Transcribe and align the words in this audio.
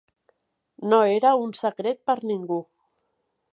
No 0.93 1.01
era 1.17 1.35
un 1.43 1.53
secret 1.59 2.01
per 2.11 2.17
ningú. 2.33 2.61